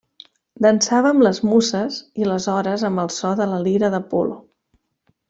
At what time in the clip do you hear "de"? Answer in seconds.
3.41-3.47